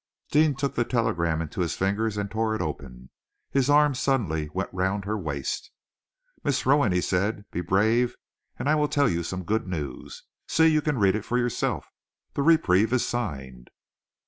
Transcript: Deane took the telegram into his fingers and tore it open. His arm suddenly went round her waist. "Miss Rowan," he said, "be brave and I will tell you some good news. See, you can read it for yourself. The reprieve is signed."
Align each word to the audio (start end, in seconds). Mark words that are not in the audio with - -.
Deane 0.31 0.55
took 0.55 0.73
the 0.73 0.83
telegram 0.83 1.43
into 1.43 1.61
his 1.61 1.75
fingers 1.75 2.17
and 2.17 2.31
tore 2.31 2.55
it 2.55 2.59
open. 2.61 3.11
His 3.51 3.69
arm 3.69 3.93
suddenly 3.93 4.49
went 4.51 4.73
round 4.73 5.05
her 5.05 5.15
waist. 5.15 5.69
"Miss 6.43 6.65
Rowan," 6.65 6.91
he 6.91 7.01
said, 7.01 7.45
"be 7.51 7.61
brave 7.61 8.15
and 8.57 8.67
I 8.67 8.73
will 8.73 8.87
tell 8.89 9.07
you 9.07 9.21
some 9.21 9.43
good 9.43 9.67
news. 9.67 10.23
See, 10.47 10.65
you 10.65 10.81
can 10.81 10.97
read 10.97 11.15
it 11.15 11.23
for 11.23 11.37
yourself. 11.37 11.87
The 12.33 12.41
reprieve 12.41 12.91
is 12.91 13.05
signed." 13.05 13.69